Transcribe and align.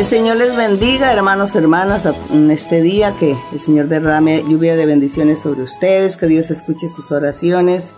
El 0.00 0.06
Señor 0.06 0.38
les 0.38 0.56
bendiga, 0.56 1.12
hermanos, 1.12 1.54
hermanas, 1.54 2.08
en 2.32 2.50
este 2.50 2.80
día, 2.80 3.12
que 3.20 3.36
el 3.52 3.60
Señor 3.60 3.86
derrame 3.88 4.42
lluvia 4.48 4.74
de 4.74 4.86
bendiciones 4.86 5.40
sobre 5.40 5.60
ustedes, 5.60 6.16
que 6.16 6.24
Dios 6.24 6.50
escuche 6.50 6.88
sus 6.88 7.12
oraciones, 7.12 7.94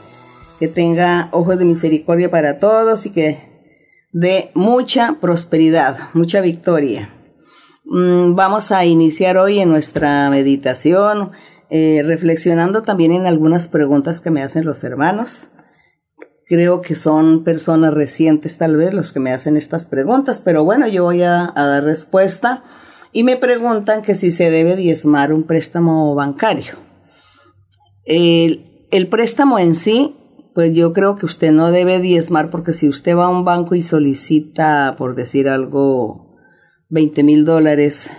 que 0.59 0.67
tenga 0.67 1.29
ojos 1.31 1.59
de 1.59 1.65
misericordia 1.65 2.29
para 2.29 2.57
todos 2.59 3.07
y 3.07 3.11
que 3.11 3.69
dé 4.11 4.51
mucha 4.55 5.19
prosperidad, 5.21 6.11
mucha 6.13 6.41
victoria. 6.41 7.15
Mm, 7.85 8.35
vamos 8.35 8.73
a 8.73 8.85
iniciar 8.85 9.37
hoy 9.37 9.61
en 9.61 9.69
nuestra 9.69 10.29
meditación, 10.29 11.31
eh, 11.71 12.03
reflexionando 12.05 12.83
también 12.83 13.13
en 13.13 13.27
algunas 13.27 13.69
preguntas 13.69 14.21
que 14.21 14.33
me 14.33 14.43
hacen 14.43 14.65
los 14.65 14.83
hermanos 14.83 15.52
creo 16.47 16.81
que 16.81 16.95
son 16.95 17.45
personas 17.45 17.95
recientes 17.95 18.59
tal 18.59 18.77
vez 18.77 18.93
los 18.95 19.13
que 19.13 19.21
me 19.21 19.33
hacen 19.33 19.57
estas 19.57 19.87
preguntas, 19.87 20.41
pero 20.45 20.65
bueno, 20.65 20.89
yo 20.89 21.05
voy 21.05 21.23
a, 21.23 21.53
dar 21.55 21.85
respuesta 21.85 22.63
y 23.13 23.25
me 23.25 23.37
preguntan 23.37 24.03
que 24.03 24.15
si 24.15 24.31
se 24.31 24.51
debe 24.51 24.77
diezmar 24.77 25.33
un 25.33 25.45
préstamo 25.45 26.15
bancario. 26.15 26.77
El, 28.05 28.87
el 28.91 29.09
préstamo 29.09 29.59
en 29.59 29.75
sí, 29.75 30.17
pues 30.55 30.75
yo 30.75 30.93
creo 30.93 31.17
que 31.17 31.27
usted 31.27 31.53
no 31.53 31.71
debe 31.71 32.01
diezmar 32.01 32.51
porque 32.51 32.73
si 32.73 32.89
usted 32.89 33.17
va 33.17 33.27
a 33.27 33.31
un 33.31 33.45
banco 33.45 33.75
y 33.75 33.83
solicita, 33.83 34.97
por 34.99 35.15
decir 35.15 35.49
algo, 35.49 36.37
20 36.89 37.23
mil 37.23 37.45
dólares 37.45 38.11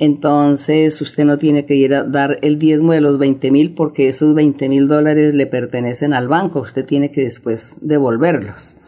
entonces 0.00 0.98
usted 1.02 1.26
no 1.26 1.36
tiene 1.36 1.66
que 1.66 1.74
ir 1.74 1.94
a 1.94 2.04
dar 2.04 2.38
el 2.40 2.58
diezmo 2.58 2.94
de 2.94 3.02
los 3.02 3.18
20 3.18 3.50
mil 3.50 3.74
porque 3.74 4.08
esos 4.08 4.32
20 4.34 4.70
mil 4.70 4.88
dólares 4.88 5.34
le 5.34 5.46
pertenecen 5.46 6.14
al 6.14 6.26
banco, 6.26 6.60
usted 6.60 6.86
tiene 6.86 7.12
que 7.12 7.22
después 7.22 7.76
devolverlos. 7.82 8.78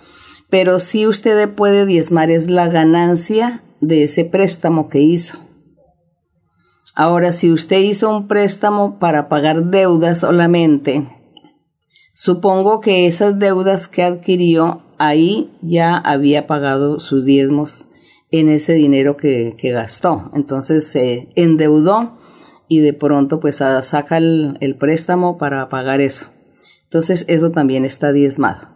Pero 0.48 0.78
si 0.78 1.06
usted 1.06 1.50
puede 1.50 1.84
diezmar 1.84 2.30
es 2.30 2.48
la 2.48 2.68
ganancia 2.68 3.62
de 3.82 4.04
ese 4.04 4.24
préstamo 4.24 4.88
que 4.88 5.00
hizo. 5.00 5.36
Ahora, 6.94 7.32
si 7.32 7.52
usted 7.52 7.80
hizo 7.80 8.08
un 8.08 8.26
préstamo 8.26 8.98
para 8.98 9.28
pagar 9.28 9.66
deudas 9.66 10.20
solamente, 10.20 11.06
supongo 12.14 12.80
que 12.80 13.06
esas 13.06 13.38
deudas 13.38 13.86
que 13.86 14.02
adquirió 14.02 14.82
ahí 14.96 15.50
ya 15.60 15.98
había 15.98 16.46
pagado 16.46 17.00
sus 17.00 17.26
diezmos 17.26 17.86
en 18.32 18.48
ese 18.48 18.72
dinero 18.72 19.16
que, 19.16 19.54
gastó. 19.62 20.30
Entonces 20.34 20.88
se 20.88 21.28
endeudó 21.36 22.18
y 22.66 22.80
de 22.80 22.94
pronto 22.94 23.38
pues 23.38 23.56
saca 23.56 24.16
el, 24.16 24.76
préstamo 24.80 25.38
para 25.38 25.68
pagar 25.68 26.00
eso. 26.00 26.26
Entonces 26.84 27.24
eso 27.28 27.50
también 27.52 27.84
está 27.84 28.12
diezmado. 28.12 28.70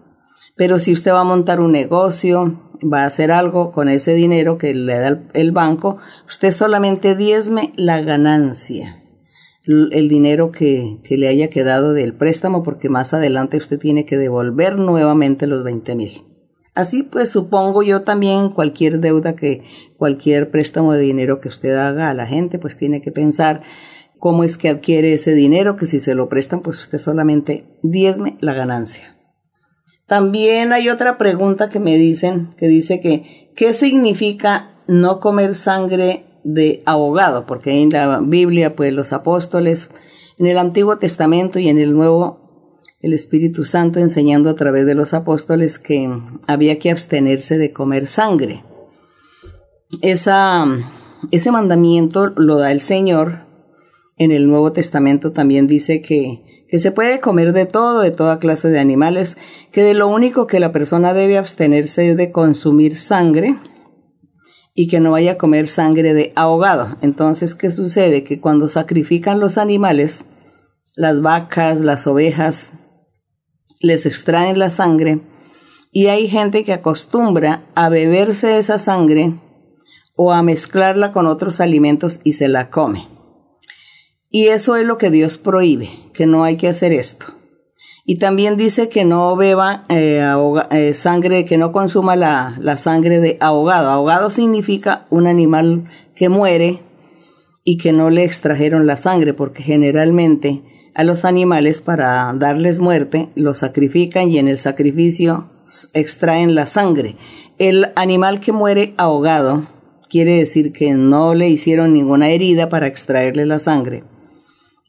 Pero 0.54 0.78
si 0.78 0.92
usted 0.92 1.12
va 1.12 1.20
a 1.20 1.24
montar 1.24 1.60
un 1.60 1.72
negocio, 1.72 2.70
va 2.80 3.02
a 3.02 3.06
hacer 3.06 3.32
algo 3.32 3.72
con 3.72 3.88
ese 3.88 4.14
dinero 4.14 4.58
que 4.58 4.74
le 4.74 4.98
da 4.98 5.22
el, 5.34 5.52
banco, 5.52 5.98
usted 6.26 6.52
solamente 6.52 7.14
diezme 7.14 7.72
la 7.76 8.00
ganancia, 8.00 9.02
el 9.66 10.08
dinero 10.08 10.52
que, 10.52 11.00
que, 11.04 11.18
le 11.18 11.28
haya 11.28 11.50
quedado 11.50 11.92
del 11.92 12.14
préstamo, 12.14 12.62
porque 12.62 12.88
más 12.88 13.12
adelante 13.12 13.58
usted 13.58 13.78
tiene 13.78 14.06
que 14.06 14.16
devolver 14.16 14.78
nuevamente 14.78 15.46
los 15.46 15.62
20 15.62 15.94
mil. 15.94 16.35
Así 16.76 17.02
pues 17.02 17.30
supongo 17.30 17.82
yo 17.82 18.02
también 18.02 18.50
cualquier 18.50 19.00
deuda 19.00 19.34
que, 19.34 19.62
cualquier 19.96 20.50
préstamo 20.50 20.92
de 20.92 21.00
dinero 21.00 21.40
que 21.40 21.48
usted 21.48 21.74
haga 21.74 22.10
a 22.10 22.14
la 22.14 22.26
gente, 22.26 22.58
pues 22.58 22.76
tiene 22.76 23.00
que 23.00 23.10
pensar 23.10 23.62
cómo 24.18 24.44
es 24.44 24.58
que 24.58 24.68
adquiere 24.68 25.14
ese 25.14 25.34
dinero, 25.34 25.76
que 25.76 25.86
si 25.86 26.00
se 26.00 26.14
lo 26.14 26.28
prestan, 26.28 26.60
pues 26.60 26.78
usted 26.78 26.98
solamente 26.98 27.64
diezme 27.82 28.36
la 28.40 28.52
ganancia. 28.52 29.16
También 30.06 30.74
hay 30.74 30.90
otra 30.90 31.16
pregunta 31.16 31.70
que 31.70 31.80
me 31.80 31.96
dicen, 31.96 32.54
que 32.58 32.68
dice 32.68 33.00
que, 33.00 33.50
¿qué 33.56 33.72
significa 33.72 34.82
no 34.86 35.18
comer 35.18 35.56
sangre 35.56 36.26
de 36.44 36.82
ahogado? 36.84 37.46
Porque 37.46 37.80
en 37.80 37.88
la 37.88 38.20
Biblia, 38.22 38.76
pues 38.76 38.92
los 38.92 39.14
apóstoles, 39.14 39.88
en 40.38 40.44
el 40.44 40.58
Antiguo 40.58 40.98
Testamento 40.98 41.58
y 41.58 41.70
en 41.70 41.78
el 41.78 41.94
Nuevo 41.94 42.45
el 43.06 43.14
Espíritu 43.14 43.62
Santo 43.62 44.00
enseñando 44.00 44.50
a 44.50 44.56
través 44.56 44.84
de 44.84 44.96
los 44.96 45.14
apóstoles 45.14 45.78
que 45.78 46.10
había 46.48 46.80
que 46.80 46.90
abstenerse 46.90 47.56
de 47.56 47.72
comer 47.72 48.08
sangre. 48.08 48.64
Esa, 50.02 50.66
ese 51.30 51.52
mandamiento 51.52 52.26
lo 52.36 52.58
da 52.58 52.72
el 52.72 52.80
Señor. 52.80 53.46
En 54.18 54.32
el 54.32 54.48
Nuevo 54.48 54.72
Testamento 54.72 55.30
también 55.30 55.68
dice 55.68 56.02
que, 56.02 56.66
que 56.68 56.80
se 56.80 56.90
puede 56.90 57.20
comer 57.20 57.52
de 57.52 57.64
todo, 57.64 58.00
de 58.00 58.10
toda 58.10 58.40
clase 58.40 58.70
de 58.70 58.80
animales, 58.80 59.36
que 59.70 59.84
de 59.84 59.94
lo 59.94 60.08
único 60.08 60.48
que 60.48 60.58
la 60.58 60.72
persona 60.72 61.14
debe 61.14 61.38
abstenerse 61.38 62.10
es 62.10 62.16
de 62.16 62.32
consumir 62.32 62.96
sangre 62.96 63.56
y 64.74 64.88
que 64.88 64.98
no 64.98 65.12
vaya 65.12 65.32
a 65.32 65.38
comer 65.38 65.68
sangre 65.68 66.12
de 66.12 66.32
ahogado. 66.34 66.96
Entonces, 67.02 67.54
¿qué 67.54 67.70
sucede? 67.70 68.24
Que 68.24 68.40
cuando 68.40 68.66
sacrifican 68.66 69.38
los 69.38 69.58
animales, 69.58 70.26
las 70.96 71.20
vacas, 71.20 71.78
las 71.78 72.08
ovejas, 72.08 72.72
les 73.80 74.06
extraen 74.06 74.58
la 74.58 74.70
sangre 74.70 75.20
y 75.92 76.08
hay 76.08 76.28
gente 76.28 76.64
que 76.64 76.72
acostumbra 76.72 77.64
a 77.74 77.88
beberse 77.88 78.58
esa 78.58 78.78
sangre 78.78 79.40
o 80.14 80.32
a 80.32 80.42
mezclarla 80.42 81.12
con 81.12 81.26
otros 81.26 81.60
alimentos 81.60 82.20
y 82.24 82.34
se 82.34 82.48
la 82.48 82.70
come. 82.70 83.08
Y 84.30 84.48
eso 84.48 84.76
es 84.76 84.86
lo 84.86 84.98
que 84.98 85.10
Dios 85.10 85.38
prohíbe, 85.38 85.88
que 86.12 86.26
no 86.26 86.44
hay 86.44 86.56
que 86.56 86.68
hacer 86.68 86.92
esto. 86.92 87.26
Y 88.04 88.18
también 88.18 88.56
dice 88.56 88.88
que 88.88 89.04
no 89.04 89.34
beba 89.36 89.84
eh, 89.88 90.22
eh, 90.70 90.94
sangre, 90.94 91.44
que 91.44 91.58
no 91.58 91.72
consuma 91.72 92.14
la, 92.14 92.56
la 92.60 92.78
sangre 92.78 93.18
de 93.18 93.36
ahogado. 93.40 93.88
Ahogado 93.90 94.30
significa 94.30 95.06
un 95.10 95.26
animal 95.26 95.90
que 96.14 96.28
muere 96.28 96.82
y 97.64 97.78
que 97.78 97.92
no 97.92 98.10
le 98.10 98.22
extrajeron 98.22 98.86
la 98.86 98.96
sangre, 98.96 99.34
porque 99.34 99.62
generalmente 99.62 100.62
a 100.96 101.04
los 101.04 101.26
animales 101.26 101.82
para 101.82 102.32
darles 102.32 102.80
muerte, 102.80 103.28
los 103.34 103.58
sacrifican 103.58 104.30
y 104.30 104.38
en 104.38 104.48
el 104.48 104.58
sacrificio 104.58 105.50
extraen 105.92 106.54
la 106.54 106.66
sangre. 106.66 107.16
El 107.58 107.92
animal 107.96 108.40
que 108.40 108.52
muere 108.52 108.94
ahogado 108.96 109.68
quiere 110.08 110.38
decir 110.38 110.72
que 110.72 110.94
no 110.94 111.34
le 111.34 111.50
hicieron 111.50 111.92
ninguna 111.92 112.30
herida 112.30 112.70
para 112.70 112.86
extraerle 112.86 113.44
la 113.44 113.58
sangre. 113.58 114.04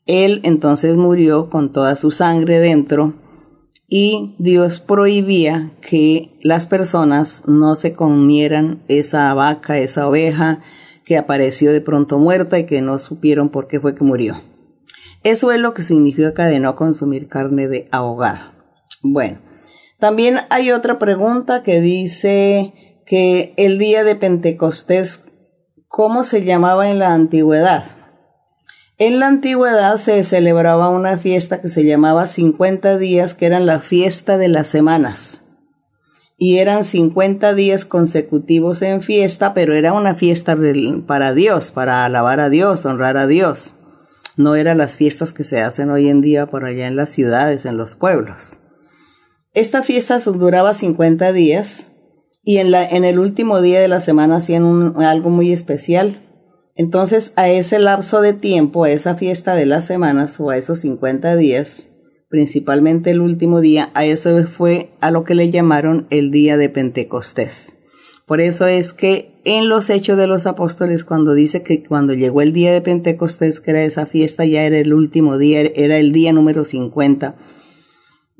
Él 0.05 0.39
entonces 0.43 0.95
murió 0.95 1.49
con 1.49 1.73
toda 1.73 1.97
su 1.97 2.11
sangre 2.11 2.59
dentro 2.61 3.13
y 3.89 4.37
Dios 4.39 4.79
prohibía 4.79 5.73
que 5.81 6.37
las 6.41 6.67
personas 6.67 7.43
no 7.47 7.75
se 7.75 7.91
comieran 7.91 8.81
esa 8.87 9.33
vaca, 9.33 9.77
esa 9.77 10.07
oveja 10.07 10.61
que 11.03 11.17
apareció 11.17 11.73
de 11.73 11.81
pronto 11.81 12.17
muerta 12.17 12.57
y 12.59 12.65
que 12.65 12.81
no 12.81 12.97
supieron 12.97 13.49
por 13.49 13.67
qué 13.67 13.81
fue 13.81 13.93
que 13.93 14.05
murió. 14.05 14.41
Eso 15.27 15.51
es 15.51 15.59
lo 15.59 15.73
que 15.73 15.81
significa 15.81 16.45
de 16.45 16.61
no 16.61 16.77
consumir 16.77 17.27
carne 17.27 17.67
de 17.67 17.89
ahogada. 17.91 18.53
Bueno, 19.01 19.39
también 19.99 20.37
hay 20.49 20.71
otra 20.71 20.99
pregunta 20.99 21.63
que 21.63 21.81
dice 21.81 23.01
que 23.05 23.53
el 23.57 23.77
día 23.77 24.05
de 24.05 24.15
Pentecostés, 24.15 25.25
¿cómo 25.89 26.23
se 26.23 26.45
llamaba 26.45 26.89
en 26.89 26.99
la 26.99 27.13
antigüedad? 27.13 27.83
En 28.97 29.19
la 29.19 29.27
antigüedad 29.27 29.97
se 29.97 30.23
celebraba 30.23 30.87
una 30.87 31.17
fiesta 31.17 31.59
que 31.59 31.67
se 31.67 31.83
llamaba 31.83 32.25
50 32.25 32.97
días, 32.97 33.33
que 33.33 33.47
eran 33.47 33.65
la 33.65 33.79
fiesta 33.79 34.37
de 34.37 34.47
las 34.47 34.69
semanas. 34.69 35.43
Y 36.37 36.59
eran 36.59 36.85
50 36.85 37.53
días 37.53 37.83
consecutivos 37.83 38.81
en 38.81 39.01
fiesta, 39.01 39.53
pero 39.53 39.75
era 39.75 39.91
una 39.91 40.15
fiesta 40.15 40.57
para 41.05 41.33
Dios, 41.33 41.69
para 41.71 42.05
alabar 42.05 42.39
a 42.39 42.47
Dios, 42.47 42.85
honrar 42.85 43.17
a 43.17 43.27
Dios 43.27 43.76
no 44.37 44.55
eran 44.55 44.77
las 44.77 44.95
fiestas 44.95 45.33
que 45.33 45.43
se 45.43 45.59
hacen 45.59 45.89
hoy 45.89 46.07
en 46.07 46.21
día 46.21 46.45
por 46.45 46.63
allá 46.63 46.87
en 46.87 46.95
las 46.95 47.09
ciudades, 47.09 47.65
en 47.65 47.75
los 47.75 47.95
pueblos. 47.95 48.59
Esta 49.53 49.83
fiesta 49.83 50.17
duraba 50.19 50.73
50 50.73 51.33
días 51.33 51.91
y 52.43 52.57
en, 52.57 52.71
la, 52.71 52.87
en 52.87 53.03
el 53.03 53.19
último 53.19 53.59
día 53.59 53.81
de 53.81 53.87
la 53.87 53.99
semana 53.99 54.37
hacían 54.37 54.93
algo 55.01 55.31
muy 55.31 55.51
especial. 55.51 56.23
Entonces 56.75 57.33
a 57.35 57.49
ese 57.49 57.79
lapso 57.79 58.21
de 58.21 58.33
tiempo, 58.33 58.83
a 58.83 58.91
esa 58.91 59.15
fiesta 59.15 59.55
de 59.55 59.65
las 59.65 59.85
semanas 59.85 60.39
o 60.39 60.51
a 60.51 60.57
esos 60.57 60.81
50 60.81 61.35
días, 61.35 61.89
principalmente 62.29 63.09
el 63.09 63.21
último 63.21 63.61
día, 63.61 63.89
a 63.95 64.05
eso 64.05 64.45
fue 64.45 64.91
a 65.01 65.09
lo 65.09 65.23
que 65.23 65.33
le 65.33 65.49
llamaron 65.49 66.05
el 66.11 66.29
día 66.29 66.57
de 66.57 66.69
Pentecostés. 66.69 67.76
Por 68.27 68.41
eso 68.41 68.67
es 68.67 68.91
que 68.91 69.39
en 69.45 69.69
los 69.69 69.89
Hechos 69.89 70.17
de 70.17 70.27
los 70.27 70.47
Apóstoles, 70.47 71.05
cuando 71.05 71.33
dice 71.33 71.63
que 71.63 71.81
cuando 71.81 72.13
llegó 72.13 72.41
el 72.41 72.51
día 72.51 72.73
de 72.73 72.81
Pentecostés, 72.81 73.61
que 73.61 73.71
era 73.71 73.83
esa 73.83 74.05
fiesta, 74.05 74.45
ya 74.45 74.63
era 74.63 74.77
el 74.77 74.93
último 74.93 75.37
día, 75.37 75.61
era 75.61 75.97
el 75.97 76.11
día 76.11 76.33
número 76.33 76.65
50, 76.65 77.37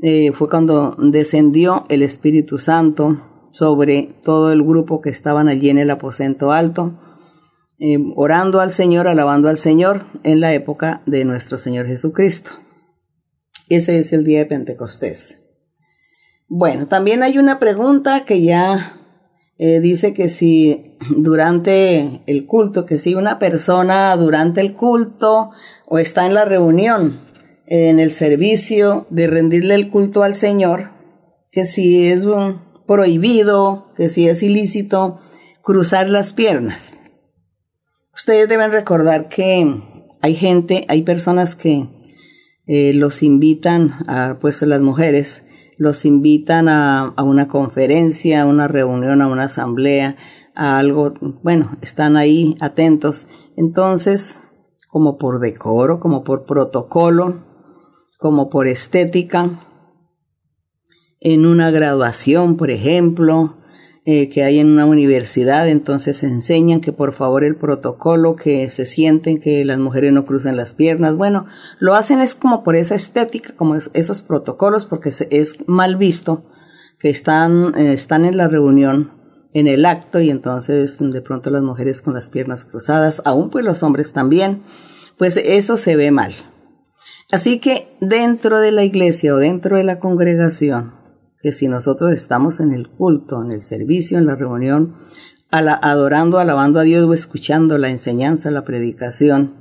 eh, 0.01 0.33
fue 0.33 0.49
cuando 0.49 0.97
descendió 0.99 1.85
el 1.87 2.03
Espíritu 2.03 2.59
Santo 2.59 3.47
sobre 3.49 4.13
todo 4.25 4.51
el 4.51 4.61
grupo 4.61 4.99
que 4.99 5.09
estaban 5.09 5.47
allí 5.47 5.69
en 5.69 5.77
el 5.77 5.89
aposento 5.89 6.51
alto, 6.51 6.99
eh, 7.79 7.97
orando 8.17 8.59
al 8.59 8.73
Señor, 8.73 9.07
alabando 9.07 9.47
al 9.47 9.57
Señor 9.57 10.05
en 10.23 10.41
la 10.41 10.53
época 10.53 11.01
de 11.05 11.23
nuestro 11.23 11.57
Señor 11.57 11.87
Jesucristo. 11.87 12.51
Ese 13.69 13.99
es 13.99 14.11
el 14.11 14.25
día 14.25 14.39
de 14.39 14.47
Pentecostés. 14.47 15.39
Bueno, 16.49 16.87
también 16.87 17.23
hay 17.23 17.37
una 17.37 17.57
pregunta 17.57 18.25
que 18.25 18.41
ya 18.41 18.96
eh, 19.59 19.79
dice 19.79 20.13
que 20.13 20.29
si 20.29 20.97
durante 21.09 22.21
el 22.27 22.45
culto, 22.45 22.85
que 22.85 22.97
si 22.97 23.15
una 23.15 23.39
persona 23.39 24.15
durante 24.15 24.61
el 24.61 24.73
culto 24.73 25.49
o 25.85 25.99
está 25.99 26.25
en 26.25 26.33
la 26.33 26.45
reunión, 26.45 27.21
en 27.65 27.99
el 27.99 28.11
servicio 28.11 29.07
de 29.09 29.27
rendirle 29.27 29.75
el 29.75 29.89
culto 29.89 30.23
al 30.23 30.35
Señor, 30.35 30.91
que 31.51 31.65
si 31.65 32.07
es 32.07 32.23
prohibido, 32.85 33.91
que 33.95 34.09
si 34.09 34.27
es 34.29 34.43
ilícito 34.43 35.19
cruzar 35.63 36.09
las 36.09 36.33
piernas. 36.33 37.01
Ustedes 38.13 38.47
deben 38.47 38.71
recordar 38.71 39.27
que 39.27 39.81
hay 40.21 40.35
gente, 40.35 40.85
hay 40.87 41.01
personas 41.01 41.55
que 41.55 41.89
eh, 42.67 42.93
los 42.93 43.23
invitan, 43.23 43.93
a, 44.07 44.37
pues 44.39 44.61
las 44.61 44.81
mujeres, 44.81 45.43
los 45.77 46.05
invitan 46.05 46.69
a, 46.69 47.13
a, 47.15 47.23
una 47.23 47.47
conferencia, 47.47 48.41
a 48.41 48.45
una 48.45 48.67
reunión, 48.67 49.21
a 49.21 49.27
una 49.27 49.43
asamblea, 49.43 50.15
a 50.55 50.77
algo, 50.77 51.13
bueno, 51.43 51.77
están 51.81 52.17
ahí 52.17 52.55
atentos. 52.59 53.27
Entonces, 53.55 54.41
como 54.89 55.17
por 55.17 55.39
decoro, 55.39 55.99
como 55.99 56.23
por 56.23 56.45
protocolo, 56.45 57.45
como 58.17 58.49
por 58.49 58.67
estética, 58.67 59.67
en 61.19 61.45
una 61.45 61.71
graduación, 61.71 62.57
por 62.57 62.71
ejemplo, 62.71 63.56
eh, 64.09 64.29
que 64.29 64.45
hay 64.45 64.59
en 64.59 64.67
una 64.67 64.85
universidad, 64.85 65.67
entonces 65.67 66.23
enseñan 66.23 66.79
que 66.79 66.93
por 66.93 67.11
favor 67.11 67.43
el 67.43 67.57
protocolo, 67.57 68.37
que 68.37 68.69
se 68.69 68.85
sienten 68.85 69.41
que 69.41 69.65
las 69.65 69.79
mujeres 69.79 70.13
no 70.13 70.25
crucen 70.25 70.55
las 70.55 70.73
piernas. 70.73 71.17
Bueno, 71.17 71.45
lo 71.79 71.93
hacen 71.93 72.21
es 72.21 72.33
como 72.33 72.63
por 72.63 72.77
esa 72.77 72.95
estética, 72.95 73.53
como 73.57 73.75
esos 73.75 74.21
protocolos, 74.21 74.85
porque 74.85 75.09
es 75.09 75.67
mal 75.67 75.97
visto 75.97 76.45
que 76.99 77.09
están, 77.09 77.77
eh, 77.77 77.91
están 77.91 78.23
en 78.23 78.37
la 78.37 78.47
reunión, 78.47 79.11
en 79.51 79.67
el 79.67 79.85
acto, 79.85 80.21
y 80.21 80.29
entonces 80.29 80.99
de 81.01 81.21
pronto 81.21 81.49
las 81.49 81.63
mujeres 81.63 82.01
con 82.01 82.13
las 82.13 82.29
piernas 82.29 82.63
cruzadas, 82.63 83.21
aún 83.25 83.49
pues 83.49 83.65
los 83.65 83.83
hombres 83.83 84.13
también, 84.13 84.61
pues 85.17 85.35
eso 85.35 85.75
se 85.75 85.97
ve 85.97 86.11
mal. 86.11 86.33
Así 87.29 87.59
que 87.59 87.89
dentro 87.99 88.61
de 88.61 88.71
la 88.71 88.85
iglesia 88.85 89.35
o 89.35 89.37
dentro 89.37 89.75
de 89.75 89.83
la 89.83 89.99
congregación, 89.99 90.93
que 91.47 91.53
si 91.53 91.69
nosotros 91.69 92.11
estamos 92.11 92.59
en 92.59 92.73
el 92.73 92.89
culto, 92.89 93.41
en 93.41 93.53
el 93.53 93.63
servicio, 93.63 94.17
en 94.17 94.25
la 94.25 94.35
reunión, 94.35 94.95
adorando, 95.49 96.39
alabando 96.39 96.81
a 96.81 96.83
Dios 96.83 97.05
o 97.05 97.13
escuchando 97.13 97.77
la 97.77 97.89
enseñanza, 97.89 98.51
la 98.51 98.65
predicación, 98.65 99.53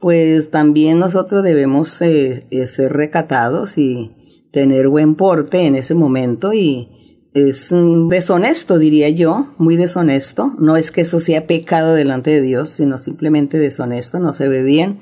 pues 0.00 0.50
también 0.50 0.98
nosotros 0.98 1.42
debemos 1.42 2.00
eh, 2.00 2.46
eh, 2.50 2.66
ser 2.66 2.94
recatados 2.94 3.76
y 3.76 4.46
tener 4.52 4.88
buen 4.88 5.16
porte 5.16 5.66
en 5.66 5.74
ese 5.74 5.94
momento 5.94 6.54
y 6.54 7.28
es 7.34 7.74
deshonesto, 8.08 8.78
diría 8.78 9.10
yo, 9.10 9.48
muy 9.58 9.76
deshonesto. 9.76 10.54
No 10.58 10.78
es 10.78 10.90
que 10.90 11.02
eso 11.02 11.20
sea 11.20 11.46
pecado 11.46 11.92
delante 11.92 12.30
de 12.30 12.40
Dios, 12.40 12.70
sino 12.70 12.96
simplemente 12.96 13.58
deshonesto, 13.58 14.18
no 14.18 14.32
se 14.32 14.48
ve 14.48 14.62
bien. 14.62 15.00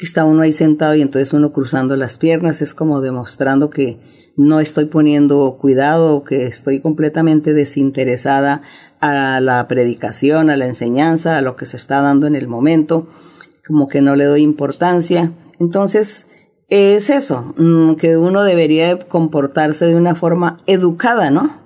Está 0.00 0.24
uno 0.24 0.42
ahí 0.42 0.52
sentado 0.52 0.94
y 0.94 1.02
entonces 1.02 1.32
uno 1.34 1.52
cruzando 1.52 1.94
las 1.96 2.16
piernas, 2.16 2.62
es 2.62 2.72
como 2.72 3.02
demostrando 3.02 3.68
que 3.68 4.00
no 4.36 4.58
estoy 4.58 4.86
poniendo 4.86 5.58
cuidado, 5.60 6.24
que 6.24 6.46
estoy 6.46 6.80
completamente 6.80 7.52
desinteresada 7.52 8.62
a 9.00 9.40
la 9.40 9.68
predicación, 9.68 10.48
a 10.48 10.56
la 10.56 10.66
enseñanza, 10.66 11.36
a 11.36 11.42
lo 11.42 11.56
que 11.56 11.66
se 11.66 11.76
está 11.76 12.00
dando 12.00 12.26
en 12.26 12.34
el 12.34 12.48
momento, 12.48 13.08
como 13.66 13.88
que 13.88 14.00
no 14.00 14.16
le 14.16 14.24
doy 14.24 14.40
importancia. 14.40 15.32
Entonces, 15.58 16.28
es 16.68 17.10
eso, 17.10 17.52
mm, 17.58 17.96
que 17.96 18.16
uno 18.16 18.42
debería 18.42 18.98
comportarse 18.98 19.86
de 19.86 19.96
una 19.96 20.14
forma 20.14 20.58
educada, 20.66 21.30
¿no? 21.30 21.58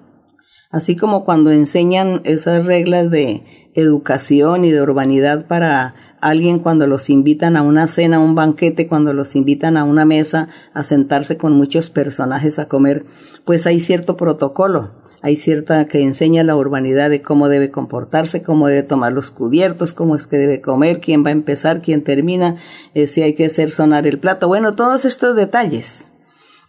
Así 0.71 0.97
como 0.97 1.25
cuando 1.25 1.53
enseñan 1.53 2.21
esas 2.25 2.65
reglas 2.65 3.11
de 3.11 3.64
educación 3.75 4.65
y 4.65 4.71
de 4.71 4.81
urbanidad 4.81 5.47
para 5.47 5.95
alguien 6.21 6.59
cuando 6.59 6.87
los 6.87 7.11
invitan 7.11 7.57
a 7.57 7.63
una 7.63 7.87
cena, 7.87 8.17
a 8.17 8.21
un 8.21 8.35
banquete, 8.35 8.87
cuando 8.87 9.13
los 9.13 9.37
invitan 9.37 9.77
a 9.77 9.85
una 9.85 10.05
mesa 10.05 10.49
a 10.73 10.83
sentarse 10.83 11.37
con 11.37 11.53
muchos 11.53 11.91
personajes 11.91 12.59
a 12.59 12.67
comer, 12.67 13.05
pues 13.45 13.67
hay 13.67 13.79
cierto 13.79 14.17
protocolo, 14.17 14.93
hay 15.21 15.37
cierta 15.37 15.87
que 15.87 16.01
enseña 16.01 16.43
la 16.43 16.57
urbanidad 16.57 17.11
de 17.11 17.21
cómo 17.21 17.49
debe 17.49 17.71
comportarse, 17.71 18.43
cómo 18.43 18.69
debe 18.69 18.83
tomar 18.83 19.13
los 19.13 19.31
cubiertos, 19.31 19.93
cómo 19.93 20.17
es 20.17 20.27
que 20.27 20.39
debe 20.39 20.61
comer, 20.61 21.01
quién 21.01 21.25
va 21.25 21.29
a 21.29 21.33
empezar, 21.33 21.83
quién 21.83 22.05
termina, 22.05 22.57
eh, 22.95 23.07
si 23.07 23.23
hay 23.23 23.35
que 23.35 23.47
hacer 23.47 23.71
sonar 23.71 24.07
el 24.07 24.19
plato, 24.19 24.49
bueno, 24.49 24.75
todos 24.75 25.05
estos 25.05 25.37
detalles. 25.37 26.14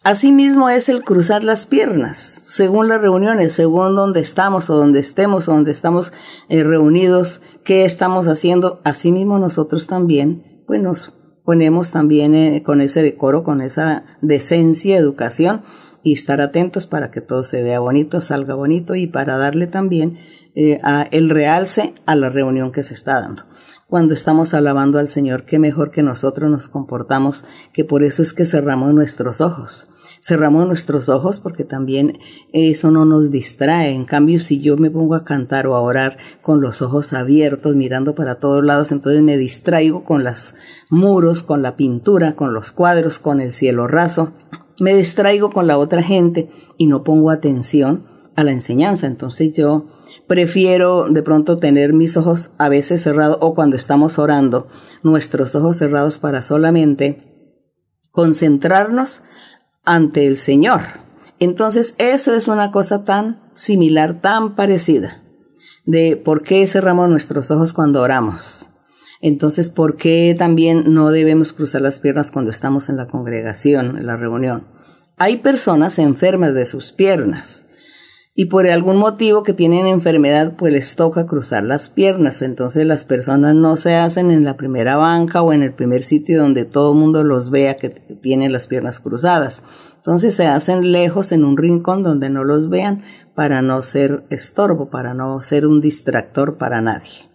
Asimismo 0.06 0.70
es 0.70 0.88
el 0.88 1.04
cruzar 1.04 1.44
las 1.44 1.66
piernas, 1.66 2.40
según 2.44 2.88
las 2.88 3.02
reuniones, 3.02 3.54
según 3.54 3.96
donde 3.96 4.20
estamos 4.20 4.70
o 4.70 4.78
donde 4.78 5.00
estemos 5.00 5.48
o 5.48 5.54
donde 5.54 5.72
estamos 5.72 6.14
eh, 6.48 6.64
reunidos, 6.64 7.42
qué 7.64 7.86
estamos 7.86 8.28
haciendo. 8.28 8.82
Asimismo 8.84 9.40
nosotros 9.40 9.88
también, 9.88 10.62
pues 10.68 10.80
nos 10.80 11.16
ponemos 11.44 11.90
también 11.90 12.36
eh, 12.36 12.62
con 12.64 12.82
ese 12.82 13.02
decoro, 13.02 13.44
con 13.44 13.62
esa 13.62 14.04
decencia, 14.22 14.96
educación 14.96 15.64
y 16.04 16.14
estar 16.14 16.40
atentos 16.40 16.86
para 16.86 17.10
que 17.10 17.22
todo 17.22 17.44
se 17.44 17.64
vea 17.64 17.80
bonito, 17.80 18.22
salga 18.22 18.54
bonito 18.54 18.94
y 18.94 19.08
para 19.08 19.40
darle 19.40 19.66
también 19.66 20.20
eh, 20.54 20.80
el 21.10 21.32
realce 21.32 21.96
a 22.06 22.14
la 22.14 22.30
reunión 22.30 22.72
que 22.72 22.84
se 22.84 22.94
está 22.94 23.22
dando 23.22 23.46
cuando 23.88 24.16
estamos 24.16 24.56
alabando 24.56 24.98
al 24.98 25.10
Señor, 25.10 25.46
qué 25.46 25.60
mejor 25.60 25.92
que 25.92 26.02
nosotros 26.02 26.50
nos 26.50 26.70
comportamos, 26.70 27.46
que 27.72 27.86
por 27.86 28.04
eso 28.04 28.24
es 28.24 28.34
que 28.34 28.46
cerramos 28.48 28.94
nuestros 28.96 29.42
ojos 29.42 29.88
cerramos 30.26 30.68
nuestros 30.68 31.08
ojos 31.08 31.38
porque 31.38 31.64
también 31.64 32.18
eso 32.52 32.90
no 32.90 33.06
nos 33.06 33.30
distrae. 33.30 33.92
En 33.92 34.06
cambio, 34.06 34.40
si 34.40 34.60
yo 34.60 34.76
me 34.76 34.90
pongo 34.90 35.14
a 35.14 35.24
cantar 35.24 35.68
o 35.68 35.76
a 35.76 35.82
orar 35.82 36.18
con 36.42 36.62
los 36.62 36.82
ojos 36.82 37.14
abiertos, 37.14 37.76
mirando 37.76 38.16
para 38.16 38.40
todos 38.40 38.66
lados, 38.66 38.92
entonces 38.92 39.22
me 39.22 39.38
distraigo 39.38 40.04
con 40.04 40.24
los 40.24 40.56
muros, 40.90 41.44
con 41.44 41.62
la 41.62 41.76
pintura, 41.76 42.36
con 42.36 42.56
los 42.56 42.72
cuadros, 42.72 43.20
con 43.20 43.40
el 43.40 43.54
cielo 43.54 43.88
raso. 43.88 44.32
Me 44.80 44.96
distraigo 44.96 45.52
con 45.52 45.68
la 45.68 45.78
otra 45.78 46.02
gente 46.02 46.50
y 46.78 46.88
no 46.88 47.04
pongo 47.04 47.30
atención 47.30 48.08
a 48.36 48.44
la 48.44 48.52
enseñanza. 48.52 49.06
Entonces 49.06 49.56
yo 49.56 49.86
prefiero 50.28 51.08
de 51.08 51.22
pronto 51.22 51.58
tener 51.58 51.94
mis 51.94 52.18
ojos 52.18 52.50
a 52.58 52.68
veces 52.68 53.04
cerrados 53.04 53.38
o 53.42 53.54
cuando 53.54 53.78
estamos 53.78 54.18
orando, 54.18 54.70
nuestros 55.04 55.54
ojos 55.54 55.78
cerrados 55.78 56.18
para 56.18 56.42
solamente 56.42 57.32
concentrarnos 58.10 59.22
ante 59.86 60.28
el 60.28 60.38
Señor. 60.38 60.82
Entonces 61.40 61.96
eso 61.98 62.34
es 62.34 62.48
una 62.48 62.72
cosa 62.72 63.04
tan 63.04 63.42
similar, 63.56 64.22
tan 64.22 64.56
parecida, 64.56 65.24
de 65.86 66.18
por 66.18 66.44
qué 66.44 66.66
cerramos 66.68 67.10
nuestros 67.10 67.52
ojos 67.52 67.74
cuando 67.74 68.02
oramos. 68.02 68.70
Entonces, 69.22 69.70
¿por 69.70 69.98
qué 69.98 70.36
también 70.38 70.94
no 70.94 71.10
debemos 71.10 71.54
cruzar 71.54 71.82
las 71.82 72.00
piernas 72.00 72.32
cuando 72.32 72.52
estamos 72.52 72.90
en 72.90 72.98
la 72.98 73.08
congregación, 73.08 73.98
en 73.98 74.06
la 74.06 74.18
reunión? 74.18 74.68
Hay 75.18 75.38
personas 75.38 75.98
enfermas 75.98 76.54
de 76.54 76.66
sus 76.66 76.92
piernas 76.92 77.65
y 78.38 78.46
por 78.46 78.68
algún 78.68 78.98
motivo 78.98 79.44
que 79.44 79.54
tienen 79.54 79.88
enfermedad, 79.88 80.56
pues 80.58 80.74
les 80.74 80.98
toca 80.98 81.26
cruzar 81.26 81.64
las 81.64 81.88
piernas. 81.88 82.42
Entonces 82.42 82.86
las 82.86 83.06
personas 83.06 83.56
no 83.56 83.78
se 83.78 83.96
hacen 83.96 84.30
en 84.30 84.44
la 84.44 84.58
primera 84.58 84.98
banca 84.98 85.42
o 85.42 85.54
en 85.54 85.64
el 85.64 85.74
primer 85.74 86.04
sitio 86.04 86.42
donde 86.42 86.66
todo 86.66 86.92
el 86.92 87.00
mundo 87.00 87.24
los 87.24 87.50
vea 87.50 87.78
que 87.78 87.90
tienen 87.90 88.52
las 88.52 88.68
piernas 88.68 89.00
cruzadas. 89.00 89.64
Entonces 89.96 90.36
se 90.36 90.48
hacen 90.48 90.92
lejos 90.92 91.32
en 91.32 91.46
un 91.46 91.56
rincón 91.56 92.04
donde 92.04 92.30
no 92.30 92.44
los 92.44 92.70
vean 92.70 93.04
para 93.36 93.62
no 93.62 93.82
ser 93.82 94.26
estorbo, 94.30 94.90
para 94.90 95.14
no 95.14 95.42
ser 95.42 95.66
un 95.66 95.80
distractor 95.80 96.58
para 96.58 96.82
nadie. 96.82 97.30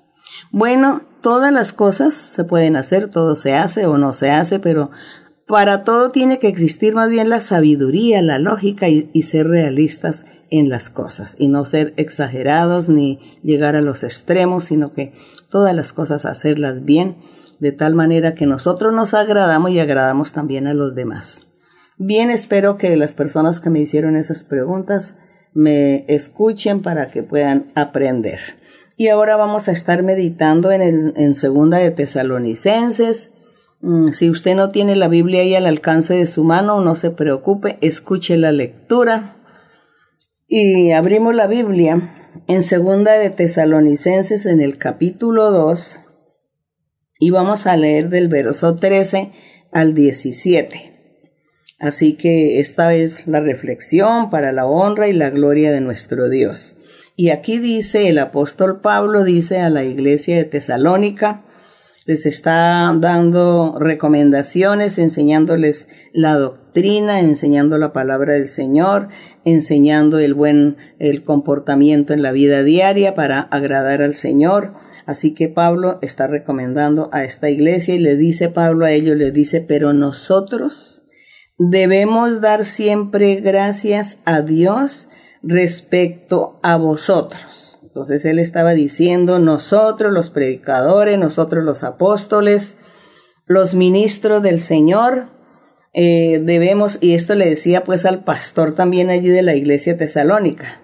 Bueno, 0.52 1.00
todas 1.22 1.50
las 1.50 1.72
cosas 1.72 2.12
se 2.12 2.44
pueden 2.44 2.76
hacer, 2.76 3.08
todo 3.08 3.36
se 3.36 3.54
hace 3.54 3.86
o 3.86 3.96
no 3.96 4.12
se 4.12 4.30
hace, 4.30 4.60
pero 4.60 4.90
para 5.50 5.82
todo 5.82 6.10
tiene 6.10 6.38
que 6.38 6.46
existir 6.46 6.94
más 6.94 7.10
bien 7.10 7.28
la 7.28 7.40
sabiduría, 7.40 8.22
la 8.22 8.38
lógica 8.38 8.88
y, 8.88 9.10
ser 9.22 9.48
realistas 9.48 10.24
en 10.48 10.68
las 10.68 10.90
cosas 10.90 11.34
y 11.40 11.48
no 11.48 11.64
ser 11.64 11.92
exagerados 11.96 12.88
ni 12.88 13.18
llegar 13.42 13.74
a 13.74 13.80
los 13.80 14.04
extremos, 14.04 14.66
sino 14.66 14.92
que 14.92 15.12
todas 15.50 15.74
las 15.74 15.92
cosas 15.92 16.24
hacerlas 16.24 16.84
bien 16.84 17.16
de 17.58 17.72
tal 17.72 17.96
manera 17.96 18.36
que 18.36 18.46
nosotros 18.46 18.94
nos 18.94 19.12
agradamos 19.12 19.72
y 19.72 19.80
agradamos 19.80 20.32
también 20.32 20.68
a 20.68 20.72
los 20.72 20.94
demás. 20.94 21.48
Bien, 21.98 22.30
espero 22.30 22.76
que 22.76 22.96
las 22.96 23.14
personas 23.14 23.58
que 23.58 23.70
me 23.70 23.80
hicieron 23.80 24.14
esas 24.14 24.44
preguntas 24.44 25.16
me 25.52 26.04
escuchen 26.06 26.80
para 26.80 27.08
que 27.08 27.24
puedan 27.24 27.72
aprender. 27.74 28.38
Y 28.96 29.08
ahora 29.08 29.34
vamos 29.34 29.66
a 29.66 29.72
estar 29.72 30.04
meditando 30.04 30.70
en, 30.70 30.80
el, 30.80 31.12
en 31.16 31.34
segunda 31.34 31.78
de 31.78 31.90
Tesalonicenses, 31.90 33.32
si 34.12 34.28
usted 34.28 34.56
no 34.56 34.70
tiene 34.70 34.94
la 34.94 35.08
Biblia 35.08 35.40
ahí 35.40 35.54
al 35.54 35.66
alcance 35.66 36.14
de 36.14 36.26
su 36.26 36.44
mano, 36.44 36.80
no 36.80 36.94
se 36.94 37.10
preocupe, 37.10 37.78
escuche 37.80 38.36
la 38.36 38.52
lectura. 38.52 39.36
Y 40.46 40.90
abrimos 40.90 41.34
la 41.34 41.46
Biblia 41.46 42.32
en 42.46 42.62
segunda 42.62 43.12
de 43.12 43.30
Tesalonicenses 43.30 44.46
en 44.46 44.60
el 44.60 44.78
capítulo 44.78 45.50
2 45.50 46.00
y 47.18 47.30
vamos 47.30 47.66
a 47.66 47.76
leer 47.76 48.08
del 48.08 48.28
verso 48.28 48.76
13 48.76 49.30
al 49.72 49.94
17. 49.94 50.90
Así 51.78 52.14
que 52.14 52.60
esta 52.60 52.94
es 52.94 53.26
la 53.26 53.40
reflexión 53.40 54.28
para 54.28 54.52
la 54.52 54.66
honra 54.66 55.08
y 55.08 55.12
la 55.12 55.30
gloria 55.30 55.70
de 55.70 55.80
nuestro 55.80 56.28
Dios. 56.28 56.76
Y 57.16 57.30
aquí 57.30 57.58
dice 57.58 58.08
el 58.08 58.18
apóstol 58.18 58.80
Pablo, 58.80 59.24
dice 59.24 59.60
a 59.60 59.70
la 59.70 59.84
iglesia 59.84 60.36
de 60.36 60.44
Tesalónica, 60.44 61.44
les 62.06 62.26
está 62.26 62.94
dando 62.98 63.76
recomendaciones, 63.78 64.98
enseñándoles 64.98 65.88
la 66.12 66.34
doctrina, 66.34 67.20
enseñando 67.20 67.78
la 67.78 67.92
palabra 67.92 68.34
del 68.34 68.48
Señor, 68.48 69.08
enseñando 69.44 70.18
el 70.18 70.34
buen 70.34 70.76
el 70.98 71.22
comportamiento 71.22 72.12
en 72.12 72.22
la 72.22 72.32
vida 72.32 72.62
diaria 72.62 73.14
para 73.14 73.40
agradar 73.40 74.02
al 74.02 74.14
Señor. 74.14 74.74
Así 75.06 75.34
que 75.34 75.48
Pablo 75.48 75.98
está 76.02 76.26
recomendando 76.26 77.10
a 77.12 77.24
esta 77.24 77.50
iglesia 77.50 77.94
y 77.94 77.98
le 77.98 78.16
dice 78.16 78.48
Pablo 78.48 78.86
a 78.86 78.92
ellos, 78.92 79.16
le 79.16 79.30
dice, 79.30 79.60
pero 79.60 79.92
nosotros 79.92 81.04
debemos 81.58 82.40
dar 82.40 82.64
siempre 82.64 83.36
gracias 83.36 84.20
a 84.24 84.40
Dios 84.40 85.08
respecto 85.42 86.58
a 86.62 86.76
vosotros 86.76 87.79
entonces 87.90 88.24
él 88.24 88.38
estaba 88.38 88.72
diciendo, 88.72 89.40
nosotros 89.40 90.12
los 90.12 90.30
predicadores, 90.30 91.18
nosotros 91.18 91.64
los 91.64 91.82
apóstoles, 91.82 92.76
los 93.46 93.74
ministros 93.74 94.42
del 94.42 94.60
Señor, 94.60 95.26
eh, 95.92 96.40
debemos, 96.40 96.98
y 97.00 97.14
esto 97.14 97.34
le 97.34 97.48
decía 97.48 97.82
pues 97.82 98.06
al 98.06 98.22
pastor 98.22 98.76
también 98.76 99.10
allí 99.10 99.28
de 99.28 99.42
la 99.42 99.56
iglesia 99.56 99.96
tesalónica, 99.96 100.82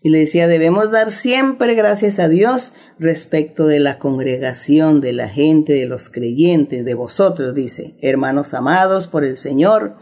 y 0.00 0.10
le 0.10 0.20
decía, 0.20 0.46
debemos 0.46 0.92
dar 0.92 1.10
siempre 1.10 1.74
gracias 1.74 2.20
a 2.20 2.28
Dios 2.28 2.72
respecto 3.00 3.66
de 3.66 3.80
la 3.80 3.98
congregación, 3.98 5.00
de 5.00 5.12
la 5.12 5.28
gente, 5.28 5.72
de 5.72 5.86
los 5.86 6.08
creyentes, 6.08 6.84
de 6.84 6.94
vosotros, 6.94 7.52
dice, 7.56 7.96
hermanos 8.00 8.54
amados 8.54 9.08
por 9.08 9.24
el 9.24 9.36
Señor, 9.36 9.96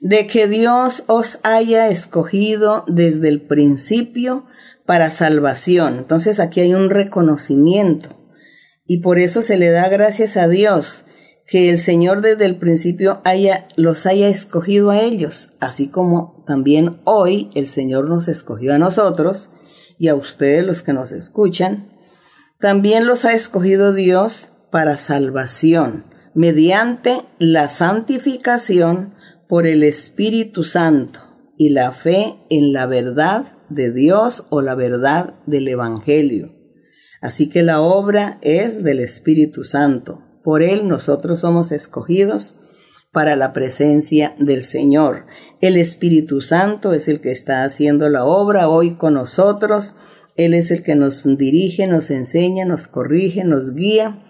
de 0.00 0.26
que 0.26 0.46
Dios 0.46 1.04
os 1.06 1.40
haya 1.42 1.88
escogido 1.88 2.84
desde 2.86 3.28
el 3.30 3.40
principio 3.40 4.44
para 4.90 5.12
salvación. 5.12 5.98
Entonces 5.98 6.40
aquí 6.40 6.58
hay 6.58 6.74
un 6.74 6.90
reconocimiento 6.90 8.08
y 8.88 9.02
por 9.02 9.20
eso 9.20 9.40
se 9.40 9.56
le 9.56 9.70
da 9.70 9.88
gracias 9.88 10.36
a 10.36 10.48
Dios 10.48 11.04
que 11.46 11.70
el 11.70 11.78
Señor 11.78 12.22
desde 12.22 12.44
el 12.44 12.58
principio 12.58 13.20
haya, 13.24 13.68
los 13.76 14.04
haya 14.04 14.26
escogido 14.26 14.90
a 14.90 14.98
ellos, 14.98 15.56
así 15.60 15.90
como 15.90 16.42
también 16.44 17.00
hoy 17.04 17.50
el 17.54 17.68
Señor 17.68 18.08
nos 18.08 18.26
escogió 18.26 18.74
a 18.74 18.78
nosotros 18.78 19.50
y 19.96 20.08
a 20.08 20.16
ustedes 20.16 20.66
los 20.66 20.82
que 20.82 20.92
nos 20.92 21.12
escuchan. 21.12 21.92
También 22.58 23.06
los 23.06 23.24
ha 23.24 23.34
escogido 23.34 23.92
Dios 23.92 24.50
para 24.72 24.98
salvación, 24.98 26.06
mediante 26.34 27.22
la 27.38 27.68
santificación 27.68 29.14
por 29.48 29.68
el 29.68 29.84
Espíritu 29.84 30.64
Santo 30.64 31.20
y 31.56 31.68
la 31.68 31.92
fe 31.92 32.40
en 32.50 32.72
la 32.72 32.86
verdad 32.86 33.59
de 33.70 33.92
Dios 33.92 34.46
o 34.50 34.60
la 34.60 34.74
verdad 34.74 35.36
del 35.46 35.68
Evangelio. 35.68 36.54
Así 37.20 37.48
que 37.48 37.62
la 37.62 37.80
obra 37.80 38.38
es 38.42 38.82
del 38.82 39.00
Espíritu 39.00 39.64
Santo. 39.64 40.22
Por 40.42 40.62
Él 40.62 40.88
nosotros 40.88 41.40
somos 41.40 41.72
escogidos 41.72 42.58
para 43.12 43.36
la 43.36 43.52
presencia 43.52 44.34
del 44.38 44.62
Señor. 44.62 45.26
El 45.60 45.76
Espíritu 45.76 46.40
Santo 46.40 46.92
es 46.92 47.08
el 47.08 47.20
que 47.20 47.32
está 47.32 47.64
haciendo 47.64 48.08
la 48.08 48.24
obra 48.24 48.68
hoy 48.68 48.96
con 48.96 49.14
nosotros. 49.14 49.96
Él 50.36 50.54
es 50.54 50.70
el 50.70 50.82
que 50.82 50.94
nos 50.94 51.24
dirige, 51.36 51.86
nos 51.86 52.10
enseña, 52.10 52.64
nos 52.64 52.86
corrige, 52.86 53.44
nos 53.44 53.74
guía 53.74 54.29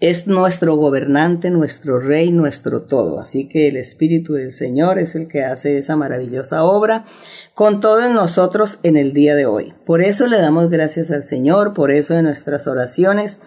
es 0.00 0.26
nuestro 0.26 0.76
gobernante, 0.76 1.50
nuestro 1.50 2.00
rey, 2.00 2.32
nuestro 2.32 2.82
todo. 2.82 3.20
Así 3.20 3.48
que 3.48 3.68
el 3.68 3.76
Espíritu 3.76 4.32
del 4.32 4.50
Señor 4.50 4.98
es 4.98 5.14
el 5.14 5.28
que 5.28 5.44
hace 5.44 5.76
esa 5.76 5.94
maravillosa 5.94 6.64
obra 6.64 7.04
con 7.54 7.80
todos 7.80 8.10
nosotros 8.10 8.78
en 8.82 8.96
el 8.96 9.12
día 9.12 9.34
de 9.34 9.44
hoy. 9.44 9.74
Por 9.84 10.00
eso 10.00 10.26
le 10.26 10.40
damos 10.40 10.70
gracias 10.70 11.10
al 11.10 11.22
Señor, 11.22 11.74
por 11.74 11.90
eso 11.90 12.16
en 12.16 12.24
nuestras 12.24 12.66
oraciones 12.66 13.40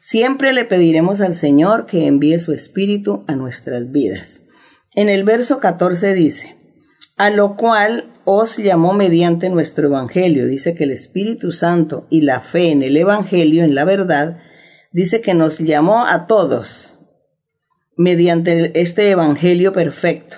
siempre 0.00 0.52
le 0.52 0.64
pediremos 0.64 1.20
al 1.20 1.36
Señor 1.36 1.86
que 1.86 2.06
envíe 2.06 2.40
su 2.40 2.52
Espíritu 2.52 3.24
a 3.28 3.36
nuestras 3.36 3.92
vidas. 3.92 4.42
En 4.96 5.08
el 5.08 5.22
verso 5.22 5.60
14 5.60 6.14
dice, 6.14 6.56
a 7.16 7.30
lo 7.30 7.54
cual 7.54 8.12
os 8.24 8.56
llamó 8.56 8.94
mediante 8.94 9.48
nuestro 9.50 9.86
Evangelio. 9.86 10.46
Dice 10.46 10.74
que 10.74 10.84
el 10.84 10.90
Espíritu 10.90 11.52
Santo 11.52 12.06
y 12.10 12.22
la 12.22 12.40
fe 12.40 12.70
en 12.70 12.82
el 12.82 12.96
Evangelio, 12.96 13.62
en 13.62 13.74
la 13.74 13.84
verdad, 13.84 14.38
dice 14.92 15.20
que 15.20 15.34
nos 15.34 15.58
llamó 15.58 16.06
a 16.06 16.26
todos 16.26 16.98
mediante 17.96 18.80
este 18.80 19.10
Evangelio 19.10 19.72
perfecto 19.72 20.36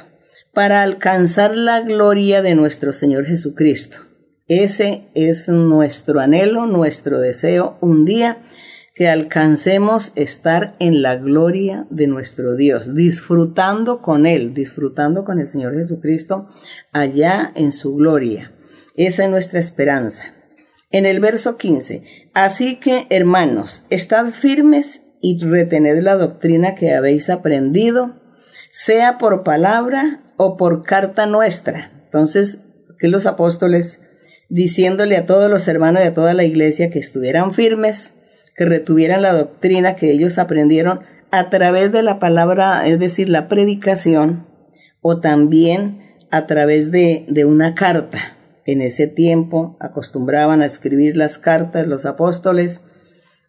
para 0.53 0.83
alcanzar 0.83 1.57
la 1.57 1.81
gloria 1.81 2.43
de 2.43 2.55
nuestro 2.55 2.93
Señor 2.93 3.25
Jesucristo. 3.25 3.99
Ese 4.49 5.09
es 5.15 5.49
nuestro 5.49 6.21
anhelo, 6.21 6.67
nuestro 6.67 7.21
deseo, 7.21 7.79
un 7.81 8.05
día 8.05 8.43
que 8.95 9.09
alcancemos 9.09 10.13
estar 10.17 10.75
en 10.79 11.01
la 11.01 11.17
gloria 11.17 11.87
de 11.89 12.07
nuestro 12.07 12.55
Dios, 12.55 12.95
disfrutando 12.95 14.03
con 14.03 14.27
Él, 14.27 14.53
disfrutando 14.53 15.25
con 15.25 15.41
el 15.41 15.49
Señor 15.49 15.75
Jesucristo 15.75 16.49
allá 16.93 17.53
en 17.55 17.73
su 17.73 17.95
gloria. 17.95 18.53
Esa 18.97 19.25
es 19.25 19.31
nuestra 19.31 19.61
esperanza 19.61 20.35
en 20.93 21.07
el 21.07 21.21
verso 21.21 21.57
15. 21.57 22.03
Así 22.35 22.77
que, 22.77 23.07
hermanos, 23.11 23.85
estad 23.91 24.27
firmes 24.27 25.03
y 25.21 25.39
retened 25.43 26.03
la 26.03 26.17
doctrina 26.17 26.75
que 26.75 26.95
habéis 26.95 27.31
aprendido, 27.31 28.21
sea 28.71 29.19
por 29.19 29.43
palabra 29.43 30.23
o 30.37 30.57
por 30.57 30.85
carta 30.85 31.27
nuestra. 31.27 31.93
Entonces, 32.05 32.65
que 32.99 33.09
los 33.09 33.27
apóstoles 33.27 34.01
diciéndole 34.49 35.17
a 35.17 35.25
todos 35.25 35.51
los 35.51 35.67
hermanos 35.67 36.03
a 36.03 36.13
toda 36.13 36.35
la 36.35 36.45
iglesia 36.45 36.91
que 36.91 36.99
estuvieran 36.99 37.55
firmes, 37.55 38.15
que 38.55 38.67
retuvieran 38.67 39.23
la 39.23 39.33
doctrina 39.33 39.97
que 39.97 40.13
ellos 40.13 40.39
aprendieron 40.39 41.01
a 41.31 41.49
través 41.49 41.91
de 41.91 42.03
la 42.03 42.19
palabra, 42.19 42.87
es 42.87 42.99
decir, 42.99 43.31
la 43.31 43.49
predicación, 43.49 44.47
o 45.01 45.21
también 45.21 46.01
a 46.31 46.47
través 46.47 46.91
de, 46.91 47.25
de 47.29 47.47
una 47.47 47.75
carta, 47.75 48.37
en 48.67 48.83
ese 48.83 49.07
tiempo 49.07 49.77
acostumbraban 49.81 50.63
a 50.63 50.67
escribir 50.67 51.17
las 51.17 51.39
cartas 51.39 51.87
los 51.87 52.07
apóstoles, 52.07 52.83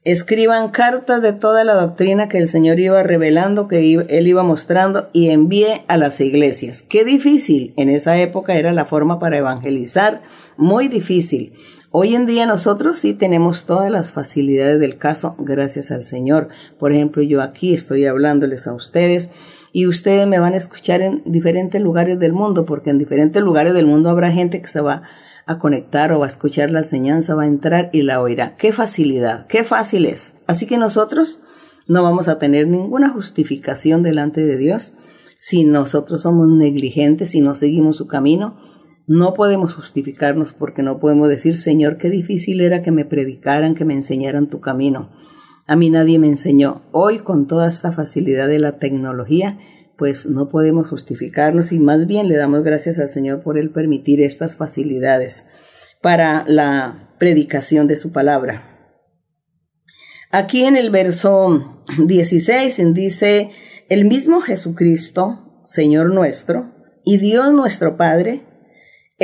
escriban 0.04 0.72
cartas 0.72 1.22
de 1.22 1.34
toda 1.34 1.64
la 1.64 1.76
doctrina 1.76 2.28
que 2.28 2.38
el 2.38 2.48
Señor 2.48 2.80
iba 2.80 3.02
revelando, 3.04 3.68
que 3.68 4.06
Él 4.10 4.28
iba 4.28 4.44
mostrando 4.44 5.10
y 5.14 5.30
envíe 5.30 5.84
a 5.88 5.98
las 5.98 6.20
iglesias. 6.20 6.82
Qué 6.82 7.06
difícil 7.06 7.74
en 7.78 7.90
esa 7.90 8.18
época 8.18 8.56
era 8.56 8.74
la 8.74 8.86
forma 8.86 9.20
para 9.20 9.38
evangelizar, 9.38 10.22
muy 10.58 10.88
difícil. 10.88 11.54
Hoy 11.96 12.16
en 12.16 12.26
día 12.26 12.48
nosotros 12.48 12.98
sí 12.98 13.14
tenemos 13.14 13.68
todas 13.68 13.92
las 13.92 14.10
facilidades 14.10 14.80
del 14.80 14.98
caso, 14.98 15.36
gracias 15.38 15.92
al 15.92 16.06
Señor. 16.06 16.50
Por 16.80 16.92
ejemplo, 16.92 17.22
yo 17.22 17.40
aquí 17.40 17.76
estoy 17.76 18.08
hablándoles 18.08 18.66
a 18.66 18.74
ustedes 18.74 19.30
y 19.74 19.86
ustedes 19.86 20.26
me 20.26 20.40
van 20.40 20.54
a 20.54 20.58
escuchar 20.58 21.02
en 21.02 21.22
diferentes 21.24 21.80
lugares 21.80 22.18
del 22.18 22.34
mundo, 22.34 22.66
porque 22.66 22.90
en 22.90 22.98
diferentes 22.98 23.44
lugares 23.44 23.76
del 23.76 23.86
mundo 23.86 24.10
habrá 24.10 24.32
gente 24.32 24.60
que 24.60 24.70
se 24.70 24.82
va 24.82 25.04
a 25.46 25.60
conectar 25.60 26.12
o 26.12 26.18
va 26.22 26.26
a 26.26 26.30
escuchar 26.30 26.72
la 26.72 26.80
enseñanza, 26.80 27.36
va 27.36 27.44
a 27.44 27.46
entrar 27.46 27.92
y 27.94 28.02
la 28.02 28.24
oirá. 28.24 28.56
Qué 28.58 28.74
facilidad, 28.74 29.46
qué 29.46 29.64
fácil 29.64 30.08
es. 30.08 30.34
Así 30.48 30.66
que 30.66 30.80
nosotros 30.80 31.44
no 31.86 32.02
vamos 32.02 32.28
a 32.28 32.40
tener 32.40 32.66
ninguna 32.66 33.10
justificación 33.10 34.02
delante 34.02 34.44
de 34.44 34.58
Dios 34.58 34.96
si 35.38 35.64
nosotros 35.64 36.24
somos 36.24 36.48
negligentes, 36.48 37.30
si 37.30 37.42
no 37.42 37.54
seguimos 37.54 37.98
su 37.98 38.08
camino. 38.08 38.73
No 39.06 39.34
podemos 39.34 39.76
justificarnos 39.76 40.54
porque 40.54 40.82
no 40.82 41.00
podemos 41.00 41.28
decir, 41.28 41.56
Señor, 41.56 41.98
qué 41.98 42.10
difícil 42.10 42.62
era 42.62 42.82
que 42.82 42.92
me 42.92 43.04
predicaran, 43.04 43.76
que 43.76 43.84
me 43.84 43.94
enseñaran 43.94 44.48
tu 44.48 44.62
camino. 44.62 45.12
A 45.68 45.76
mí 45.76 45.90
nadie 45.90 46.20
me 46.20 46.28
enseñó. 46.28 46.84
Hoy 46.92 47.20
con 47.20 47.48
toda 47.48 47.68
esta 47.68 47.92
facilidad 47.92 48.48
de 48.48 48.60
la 48.60 48.80
tecnología, 48.80 49.60
pues 49.98 50.26
no 50.26 50.50
podemos 50.50 50.88
justificarnos 50.88 51.72
y 51.72 51.80
más 51.80 52.08
bien 52.08 52.28
le 52.28 52.38
damos 52.38 52.64
gracias 52.64 52.98
al 53.00 53.10
Señor 53.10 53.42
por 53.42 53.58
el 53.58 53.72
permitir 53.72 54.22
estas 54.22 54.56
facilidades 54.56 55.48
para 56.02 56.46
la 56.48 57.16
predicación 57.20 57.88
de 57.88 57.96
su 57.96 58.12
palabra. 58.12 58.70
Aquí 60.32 60.64
en 60.64 60.78
el 60.78 60.90
verso 60.90 61.84
16 61.98 62.94
dice, 62.94 63.50
el 63.90 64.06
mismo 64.06 64.42
Jesucristo, 64.42 65.62
Señor 65.66 66.14
nuestro, 66.14 66.72
y 67.06 67.18
Dios 67.18 67.54
nuestro 67.54 67.98
Padre, 67.98 68.53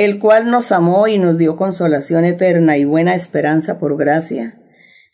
el 0.00 0.18
cual 0.18 0.50
nos 0.50 0.72
amó 0.72 1.08
y 1.08 1.18
nos 1.18 1.36
dio 1.36 1.56
consolación 1.56 2.24
eterna 2.24 2.78
y 2.78 2.86
buena 2.86 3.14
esperanza 3.14 3.78
por 3.78 3.98
gracia, 3.98 4.58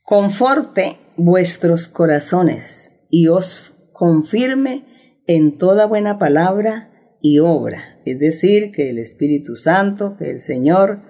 conforte 0.04 1.00
vuestros 1.16 1.88
corazones 1.88 2.92
y 3.10 3.26
os 3.26 3.74
confirme 3.92 4.84
en 5.26 5.58
toda 5.58 5.86
buena 5.86 6.20
palabra 6.20 6.92
y 7.20 7.40
obra. 7.40 7.98
Es 8.04 8.20
decir, 8.20 8.70
que 8.70 8.90
el 8.90 9.00
Espíritu 9.00 9.56
Santo, 9.56 10.16
que 10.16 10.30
el 10.30 10.40
Señor, 10.40 11.00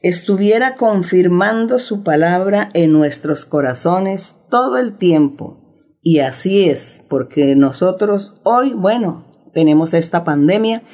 estuviera 0.00 0.74
confirmando 0.74 1.80
su 1.80 2.02
palabra 2.02 2.70
en 2.72 2.92
nuestros 2.92 3.44
corazones 3.44 4.38
todo 4.48 4.78
el 4.78 4.96
tiempo. 4.96 5.84
Y 6.00 6.20
así 6.20 6.70
es, 6.70 7.02
porque 7.10 7.54
nosotros 7.56 8.40
hoy, 8.42 8.72
bueno, 8.72 9.26
tenemos 9.58 9.92
esta 9.92 10.22
pandemia, 10.22 10.84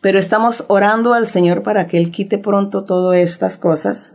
pero 0.00 0.18
estamos 0.18 0.64
orando 0.68 1.12
al 1.12 1.26
Señor 1.26 1.62
para 1.62 1.86
que 1.86 1.98
Él 1.98 2.10
quite 2.10 2.38
pronto 2.38 2.84
todas 2.84 3.18
estas 3.18 3.58
cosas 3.58 4.14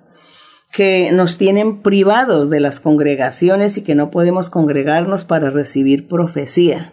que 0.72 1.12
nos 1.12 1.38
tienen 1.38 1.84
privados 1.84 2.50
de 2.50 2.60
las 2.60 2.80
congregaciones 2.80 3.78
y 3.78 3.84
que 3.84 3.94
no 3.94 4.10
podemos 4.10 4.50
congregarnos 4.50 5.26
para 5.26 5.52
recibir 5.52 6.08
profecía. 6.08 6.92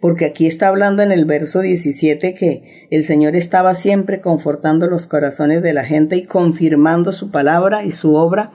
Porque 0.00 0.24
aquí 0.24 0.46
está 0.46 0.68
hablando 0.68 1.02
en 1.02 1.10
el 1.10 1.24
verso 1.24 1.62
17 1.62 2.32
que 2.34 2.86
el 2.92 3.02
Señor 3.02 3.34
estaba 3.34 3.74
siempre 3.74 4.20
confortando 4.20 4.86
los 4.86 5.08
corazones 5.08 5.62
de 5.62 5.72
la 5.72 5.84
gente 5.84 6.14
y 6.14 6.26
confirmando 6.26 7.10
su 7.10 7.32
palabra 7.32 7.82
y 7.82 7.90
su 7.90 8.14
obra, 8.14 8.52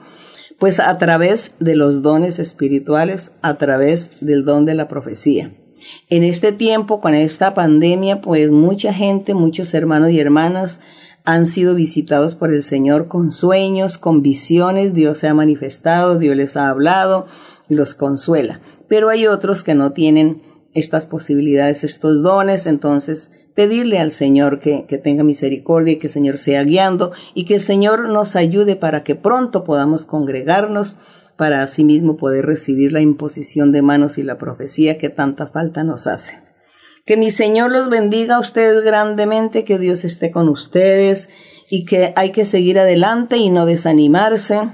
pues 0.58 0.80
a 0.80 0.96
través 0.96 1.56
de 1.60 1.76
los 1.76 2.00
dones 2.00 2.38
espirituales, 2.38 3.32
a 3.42 3.58
través 3.58 4.12
del 4.22 4.46
don 4.46 4.64
de 4.64 4.72
la 4.72 4.88
profecía. 4.88 5.52
En 6.08 6.24
este 6.24 6.52
tiempo, 6.52 7.00
con 7.00 7.14
esta 7.14 7.54
pandemia, 7.54 8.20
pues 8.20 8.50
mucha 8.50 8.92
gente, 8.92 9.34
muchos 9.34 9.74
hermanos 9.74 10.10
y 10.10 10.20
hermanas 10.20 10.80
han 11.24 11.44
sido 11.44 11.74
visitados 11.74 12.34
por 12.34 12.52
el 12.54 12.62
Señor 12.62 13.08
con 13.08 13.32
sueños, 13.32 13.98
con 13.98 14.22
visiones, 14.22 14.94
Dios 14.94 15.18
se 15.18 15.28
ha 15.28 15.34
manifestado, 15.34 16.18
Dios 16.18 16.34
les 16.34 16.56
ha 16.56 16.70
hablado 16.70 17.26
y 17.68 17.74
los 17.74 17.94
consuela. 17.94 18.60
Pero 18.88 19.10
hay 19.10 19.26
otros 19.26 19.62
que 19.62 19.74
no 19.74 19.92
tienen 19.92 20.42
estas 20.72 21.06
posibilidades, 21.06 21.84
estos 21.84 22.22
dones, 22.22 22.66
entonces 22.66 23.32
pedirle 23.54 23.98
al 23.98 24.12
Señor 24.12 24.60
que, 24.60 24.86
que, 24.86 24.98
tenga 24.98 25.24
misericordia 25.24 25.94
y 25.94 25.98
que 25.98 26.06
el 26.06 26.12
Señor 26.12 26.38
sea 26.38 26.62
guiando 26.62 27.12
y 27.34 27.44
que 27.44 27.56
el 27.56 27.60
Señor 27.60 28.08
nos 28.08 28.36
ayude 28.36 28.76
para 28.76 29.02
que 29.02 29.14
pronto 29.14 29.64
podamos 29.64 30.04
congregarnos 30.04 30.96
para 31.38 31.62
asimismo 31.62 32.16
poder 32.16 32.44
recibir 32.44 32.90
la 32.90 33.00
imposición 33.00 33.70
de 33.70 33.80
manos 33.80 34.18
y 34.18 34.24
la 34.24 34.38
profecía 34.38 34.98
que 34.98 35.08
tanta 35.08 35.46
falta 35.46 35.84
nos 35.84 36.08
hace. 36.08 36.42
Que 37.06 37.16
mi 37.16 37.30
Señor 37.30 37.70
los 37.70 37.88
bendiga 37.88 38.36
a 38.36 38.40
ustedes 38.40 38.82
grandemente, 38.82 39.64
que 39.64 39.78
Dios 39.78 40.04
esté 40.04 40.32
con 40.32 40.48
ustedes 40.48 41.30
y 41.70 41.84
que 41.84 42.12
hay 42.16 42.32
que 42.32 42.44
seguir 42.44 42.80
adelante 42.80 43.36
y 43.36 43.50
no 43.50 43.66
desanimarse, 43.66 44.68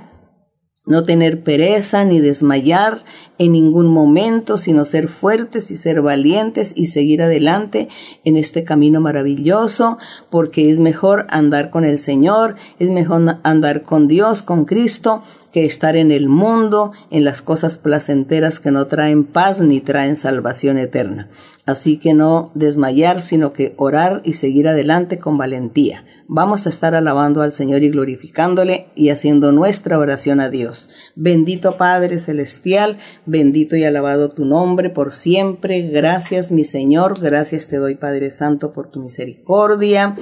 no 0.87 1.05
tener 1.05 1.45
pereza 1.45 2.07
ni 2.07 2.19
desmayar 2.19 3.05
en 3.39 3.53
ningún 3.53 3.87
momento, 3.87 4.59
sino 4.59 4.85
ser 4.85 5.09
fuertes 5.09 5.71
y 5.71 5.77
ser 5.77 6.03
valientes 6.03 6.73
y 6.77 6.87
seguir 6.87 7.23
adelante 7.23 7.89
en 8.25 8.37
este 8.37 8.65
camino 8.65 9.01
maravilloso, 9.01 9.99
porque 10.31 10.71
es 10.71 10.79
mejor 10.81 11.27
andar 11.31 11.71
con 11.71 11.85
el 11.85 11.99
Señor, 11.99 12.57
es 12.79 12.91
mejor 12.91 13.39
andar 13.43 13.83
con 13.83 14.09
Dios, 14.09 14.43
con 14.43 14.65
Cristo, 14.65 15.23
que 15.55 15.65
estar 15.65 15.95
en 15.95 16.11
el 16.11 16.29
mundo, 16.29 16.91
en 17.11 17.23
las 17.23 17.41
cosas 17.41 17.79
placenteras 17.79 18.59
que 18.59 18.73
no 18.73 18.89
traen 18.89 19.23
paz 19.23 19.61
ni 19.61 19.81
traen 19.81 20.17
salvación 20.17 20.79
eterna. 20.79 21.29
Así 21.65 21.97
que 21.97 22.13
no 22.13 22.51
desmayar, 22.55 23.23
sino 23.23 23.53
que 23.53 23.73
orar 23.77 24.21
y 24.25 24.35
seguir 24.35 24.67
adelante 24.67 25.21
con 25.21 25.39
valentía. 25.39 26.05
Vamos 26.27 26.67
a 26.67 26.71
estar 26.71 26.97
alabando 26.97 27.41
al 27.41 27.53
Señor 27.53 27.85
y 27.85 27.91
glorificándole 27.91 28.89
y 28.97 29.11
haciendo 29.11 29.53
nuestra 29.53 29.99
oración 29.99 30.41
a 30.41 30.51
Dios. 30.51 30.91
Bendito 31.15 31.77
Padre 31.77 32.19
Celestial, 32.19 32.99
bendito 33.27 33.77
y 33.77 33.85
alabado 33.85 34.31
tu 34.31 34.45
nombre 34.45 34.91
por 34.91 35.13
siempre. 35.13 35.83
Gracias 35.83 36.51
mi 36.51 36.65
Señor, 36.65 37.21
gracias 37.21 37.69
te 37.69 37.77
doy 37.77 37.95
Padre 37.95 38.31
Santo 38.31 38.73
por 38.73 38.91
tu 38.91 39.01
misericordia, 39.01 40.17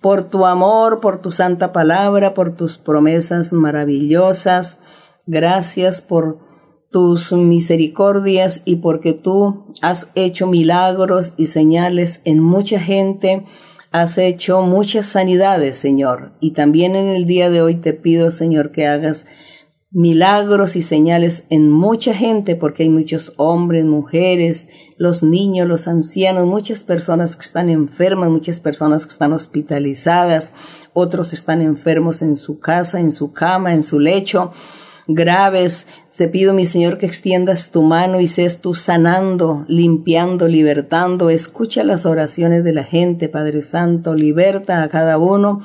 por 0.00 0.28
tu 0.28 0.46
amor, 0.46 1.00
por 1.00 1.20
tu 1.20 1.32
santa 1.32 1.72
palabra, 1.72 2.34
por 2.34 2.56
tus 2.56 2.78
promesas 2.78 3.52
maravillosas. 3.52 4.80
Gracias 5.26 6.02
por 6.02 6.38
tus 6.94 7.32
misericordias 7.32 8.62
y 8.64 8.76
porque 8.76 9.14
tú 9.14 9.74
has 9.82 10.10
hecho 10.14 10.46
milagros 10.46 11.34
y 11.36 11.48
señales 11.48 12.20
en 12.24 12.38
mucha 12.38 12.78
gente, 12.78 13.44
has 13.90 14.16
hecho 14.16 14.62
muchas 14.62 15.06
sanidades, 15.06 15.76
Señor. 15.76 16.34
Y 16.40 16.52
también 16.52 16.94
en 16.94 17.06
el 17.06 17.26
día 17.26 17.50
de 17.50 17.62
hoy 17.62 17.74
te 17.74 17.94
pido, 17.94 18.30
Señor, 18.30 18.70
que 18.70 18.86
hagas 18.86 19.26
milagros 19.94 20.74
y 20.74 20.82
señales 20.82 21.46
en 21.50 21.70
mucha 21.70 22.12
gente, 22.12 22.56
porque 22.56 22.82
hay 22.82 22.88
muchos 22.88 23.32
hombres, 23.36 23.84
mujeres, 23.84 24.68
los 24.98 25.22
niños, 25.22 25.68
los 25.68 25.86
ancianos, 25.86 26.46
muchas 26.46 26.82
personas 26.82 27.36
que 27.36 27.42
están 27.42 27.70
enfermas, 27.70 28.28
muchas 28.28 28.60
personas 28.60 29.06
que 29.06 29.12
están 29.12 29.32
hospitalizadas, 29.32 30.52
otros 30.94 31.32
están 31.32 31.62
enfermos 31.62 32.22
en 32.22 32.36
su 32.36 32.58
casa, 32.58 32.98
en 32.98 33.12
su 33.12 33.32
cama, 33.32 33.72
en 33.72 33.84
su 33.84 34.00
lecho, 34.00 34.50
graves. 35.06 35.86
Te 36.16 36.28
pido, 36.28 36.54
mi 36.54 36.66
Señor, 36.66 36.98
que 36.98 37.06
extiendas 37.06 37.70
tu 37.70 37.82
mano 37.82 38.20
y 38.20 38.28
seas 38.28 38.58
tú 38.58 38.74
sanando, 38.74 39.64
limpiando, 39.68 40.48
libertando. 40.48 41.30
Escucha 41.30 41.84
las 41.84 42.06
oraciones 42.06 42.64
de 42.64 42.72
la 42.72 42.84
gente, 42.84 43.28
Padre 43.28 43.62
Santo, 43.62 44.14
liberta 44.14 44.82
a 44.82 44.88
cada 44.88 45.18
uno 45.18 45.60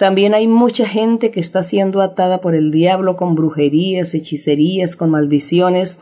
también 0.00 0.32
hay 0.32 0.48
mucha 0.48 0.86
gente 0.86 1.30
que 1.30 1.40
está 1.40 1.62
siendo 1.62 2.00
atada 2.00 2.40
por 2.40 2.54
el 2.54 2.70
diablo 2.70 3.18
con 3.18 3.34
brujerías, 3.34 4.14
hechicerías, 4.14 4.96
con 4.96 5.10
maldiciones. 5.10 5.98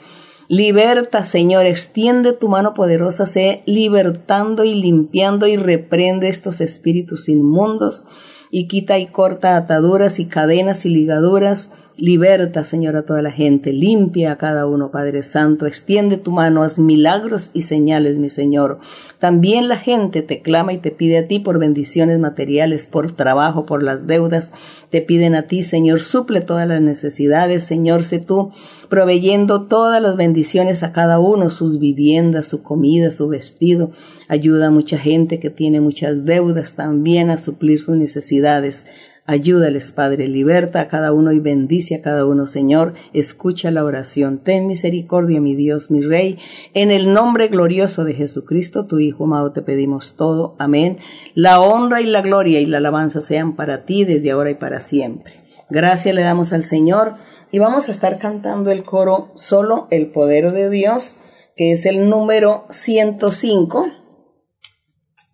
Liberta, 0.46 1.24
Señor, 1.24 1.66
extiende 1.66 2.32
tu 2.32 2.46
mano 2.46 2.74
poderosa, 2.74 3.26
sé 3.26 3.64
libertando 3.66 4.62
y 4.62 4.76
limpiando 4.76 5.48
y 5.48 5.56
reprende 5.56 6.28
estos 6.28 6.60
espíritus 6.60 7.28
inmundos 7.28 8.04
y 8.52 8.68
quita 8.68 9.00
y 9.00 9.08
corta 9.08 9.56
ataduras 9.56 10.20
y 10.20 10.26
cadenas 10.26 10.86
y 10.86 10.90
ligaduras 10.90 11.72
Liberta, 12.00 12.62
Señor, 12.62 12.94
a 12.94 13.02
toda 13.02 13.22
la 13.22 13.32
gente, 13.32 13.72
limpia 13.72 14.30
a 14.30 14.38
cada 14.38 14.66
uno, 14.66 14.92
Padre 14.92 15.24
Santo, 15.24 15.66
extiende 15.66 16.16
tu 16.16 16.30
mano, 16.30 16.62
haz 16.62 16.78
milagros 16.78 17.50
y 17.54 17.62
señales, 17.62 18.18
mi 18.18 18.30
Señor. 18.30 18.78
También 19.18 19.66
la 19.66 19.76
gente 19.76 20.22
te 20.22 20.40
clama 20.40 20.72
y 20.72 20.78
te 20.78 20.92
pide 20.92 21.18
a 21.18 21.26
ti 21.26 21.40
por 21.40 21.58
bendiciones 21.58 22.20
materiales, 22.20 22.86
por 22.86 23.10
trabajo, 23.10 23.66
por 23.66 23.82
las 23.82 24.06
deudas. 24.06 24.52
Te 24.90 25.02
piden 25.02 25.34
a 25.34 25.48
ti, 25.48 25.64
Señor, 25.64 25.98
suple 25.98 26.40
todas 26.40 26.68
las 26.68 26.80
necesidades, 26.80 27.64
Señor, 27.64 28.04
sé 28.04 28.20
tú 28.20 28.52
proveyendo 28.88 29.66
todas 29.66 30.00
las 30.00 30.16
bendiciones 30.16 30.82
a 30.82 30.92
cada 30.92 31.18
uno, 31.18 31.50
sus 31.50 31.78
viviendas, 31.78 32.48
su 32.48 32.62
comida, 32.62 33.10
su 33.10 33.28
vestido. 33.28 33.90
Ayuda 34.28 34.68
a 34.68 34.70
mucha 34.70 34.98
gente 34.98 35.40
que 35.40 35.50
tiene 35.50 35.80
muchas 35.80 36.24
deudas 36.24 36.74
también 36.74 37.30
a 37.30 37.38
suplir 37.38 37.80
sus 37.80 37.96
necesidades. 37.96 38.86
Ayúdales, 39.30 39.92
Padre, 39.92 40.26
liberta 40.26 40.80
a 40.80 40.88
cada 40.88 41.12
uno 41.12 41.32
y 41.32 41.38
bendice 41.38 41.94
a 41.94 42.00
cada 42.00 42.24
uno, 42.24 42.46
Señor. 42.46 42.94
Escucha 43.12 43.70
la 43.70 43.84
oración. 43.84 44.38
Ten 44.38 44.66
misericordia, 44.66 45.38
mi 45.38 45.54
Dios, 45.54 45.90
mi 45.90 46.00
Rey. 46.00 46.38
En 46.72 46.90
el 46.90 47.12
nombre 47.12 47.48
glorioso 47.48 48.04
de 48.04 48.14
Jesucristo, 48.14 48.86
tu 48.86 48.98
Hijo 49.00 49.24
amado, 49.24 49.52
te 49.52 49.60
pedimos 49.60 50.16
todo. 50.16 50.56
Amén. 50.58 50.96
La 51.34 51.60
honra 51.60 52.00
y 52.00 52.06
la 52.06 52.22
gloria 52.22 52.58
y 52.60 52.64
la 52.64 52.78
alabanza 52.78 53.20
sean 53.20 53.54
para 53.54 53.84
ti 53.84 54.06
desde 54.06 54.30
ahora 54.30 54.48
y 54.48 54.54
para 54.54 54.80
siempre. 54.80 55.34
Gracias 55.68 56.14
le 56.14 56.22
damos 56.22 56.54
al 56.54 56.64
Señor 56.64 57.16
y 57.52 57.58
vamos 57.58 57.90
a 57.90 57.92
estar 57.92 58.18
cantando 58.18 58.70
el 58.70 58.82
coro 58.82 59.30
Solo 59.34 59.88
el 59.90 60.10
Poder 60.10 60.52
de 60.52 60.70
Dios, 60.70 61.16
que 61.54 61.72
es 61.72 61.84
el 61.84 62.08
número 62.08 62.64
105 62.70 63.88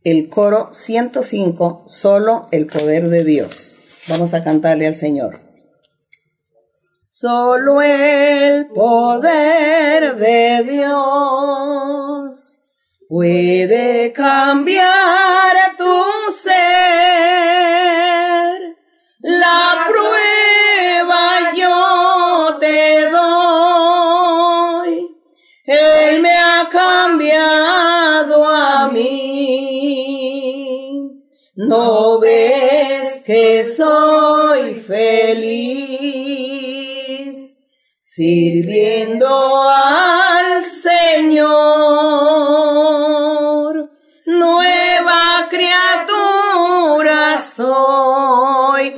el 0.04 0.28
coro 0.28 0.68
105, 0.70 1.84
solo 1.86 2.46
el 2.50 2.66
poder 2.66 3.08
de 3.08 3.24
Dios. 3.24 3.78
Vamos 4.06 4.34
a 4.34 4.44
cantarle 4.44 4.86
al 4.86 4.96
Señor. 4.96 5.40
Solo 7.06 7.80
el 7.80 8.66
poder 8.66 10.16
de 10.16 10.62
Dios 10.64 12.58
puede 13.08 14.12
cambiar 14.12 15.56
tu 15.78 16.04
ser. 16.32 16.52
La 19.20 19.86
prueba 19.88 21.54
yo 21.56 22.58
te 22.60 23.08
doy. 23.08 25.16
Él 25.64 26.20
me 26.20 26.36
ha 26.36 26.68
cambiado 26.70 28.46
a 28.46 28.90
mí. 28.90 29.14
No 31.56 32.20
ves 32.20 33.22
que 33.24 33.64
soy 33.64 33.93
feliz 34.86 36.44
sirviendo 37.98 39.28
al 39.68 40.64
Señor. 40.64 41.54
Nueva 44.26 45.48
criatura 45.50 47.38
soy, 47.38 48.96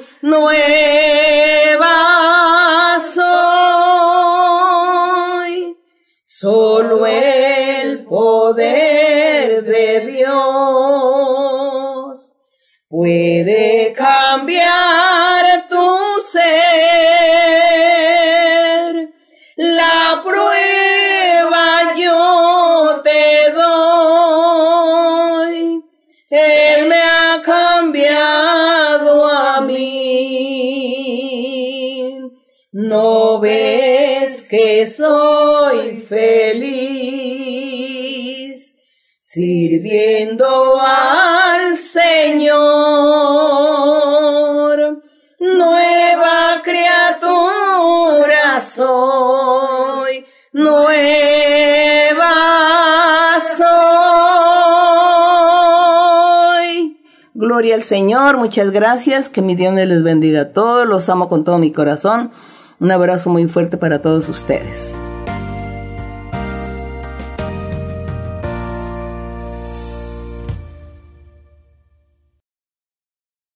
que 34.86 34.92
soy 34.92 35.96
feliz 36.08 36.46
sirviendo 39.20 40.80
al 40.80 41.76
Señor? 41.76 42.56
Nueva 45.40 46.62
criatura 46.62 47.80
soy, 48.60 50.24
nueva 50.52 50.94
soy. 53.56 53.66
Gloria 57.34 57.74
al 57.74 57.82
Señor, 57.82 58.36
muchas 58.36 58.70
gracias, 58.70 59.28
que 59.28 59.42
mi 59.42 59.56
Dios 59.56 59.74
les 59.74 60.04
bendiga 60.04 60.42
a 60.42 60.52
todos, 60.52 60.86
los 60.86 61.08
amo 61.08 61.28
con 61.28 61.42
todo 61.42 61.58
mi 61.58 61.72
corazón. 61.72 62.30
Un 62.78 62.90
abrazo 62.90 63.30
muy 63.30 63.48
fuerte 63.48 63.78
para 63.78 63.98
todos 64.00 64.28
ustedes. 64.28 64.98